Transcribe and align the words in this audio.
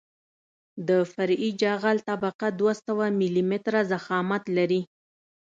د 0.87 0.89
فرعي 1.13 1.49
جغل 1.61 1.97
طبقه 2.09 2.47
دوه 2.59 2.73
سوه 2.85 3.05
ملي 3.19 3.43
متره 3.51 3.81
ضخامت 3.93 4.43
لري 4.57 4.81